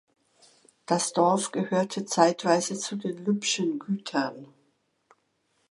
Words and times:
Das 0.87 1.13
Dorf 1.13 1.51
gehörte 1.51 2.05
zeitweise 2.07 2.75
zu 2.75 2.95
den 2.95 3.23
Lübschen 3.23 3.77
Gütern. 3.77 4.47